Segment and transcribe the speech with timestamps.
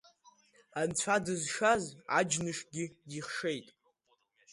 [0.79, 1.83] Анцәа дызшаз,
[2.19, 3.67] аџьнышгьы дихшеит.